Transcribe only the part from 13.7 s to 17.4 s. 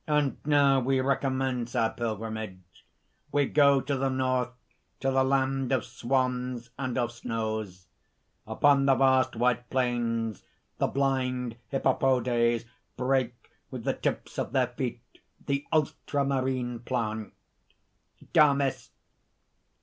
the tips of their feet the ultramarine plant."